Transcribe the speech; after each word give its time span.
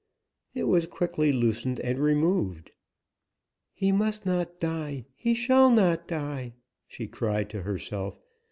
It 0.55 0.63
was 0.63 0.87
quickly 0.87 1.31
loosened 1.31 1.79
and 1.81 1.99
removed. 1.99 2.71
"He 3.71 3.91
must 3.91 4.25
not 4.25 4.59
die, 4.59 5.05
he 5.15 5.35
shall 5.35 5.69
not 5.69 6.07
die!" 6.07 6.53
she 6.87 7.05
cried 7.07 7.51
to 7.51 7.61
herself. 7.61 8.19